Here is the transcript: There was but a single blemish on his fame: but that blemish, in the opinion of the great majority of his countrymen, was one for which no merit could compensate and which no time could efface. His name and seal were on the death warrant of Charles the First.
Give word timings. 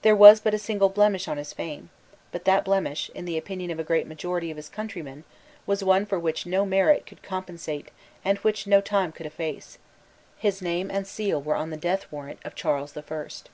There 0.00 0.16
was 0.16 0.40
but 0.40 0.54
a 0.54 0.58
single 0.58 0.88
blemish 0.88 1.28
on 1.28 1.36
his 1.36 1.52
fame: 1.52 1.90
but 2.32 2.46
that 2.46 2.64
blemish, 2.64 3.10
in 3.14 3.26
the 3.26 3.36
opinion 3.36 3.70
of 3.70 3.76
the 3.76 3.84
great 3.84 4.06
majority 4.06 4.50
of 4.50 4.56
his 4.56 4.70
countrymen, 4.70 5.24
was 5.66 5.84
one 5.84 6.06
for 6.06 6.18
which 6.18 6.46
no 6.46 6.64
merit 6.64 7.04
could 7.04 7.22
compensate 7.22 7.90
and 8.24 8.38
which 8.38 8.66
no 8.66 8.80
time 8.80 9.12
could 9.12 9.26
efface. 9.26 9.76
His 10.38 10.62
name 10.62 10.90
and 10.90 11.06
seal 11.06 11.42
were 11.42 11.54
on 11.54 11.68
the 11.68 11.76
death 11.76 12.10
warrant 12.10 12.38
of 12.46 12.54
Charles 12.54 12.94
the 12.94 13.02
First. 13.02 13.50